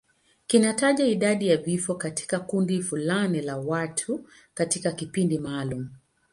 Kinataja 0.47 1.05
idadi 1.05 1.47
ya 1.47 1.57
vifo 1.57 1.95
katika 1.95 2.39
kundi 2.39 2.83
fulani 2.83 3.41
la 3.41 3.57
watu 3.57 4.29
katika 4.53 4.91
kipindi 4.91 5.39
maalum. 5.39 5.89